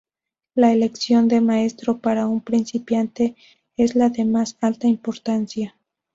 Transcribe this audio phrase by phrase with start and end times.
[0.55, 3.35] La elección de maestro para un principiante
[3.77, 5.75] es de la más alta importancia.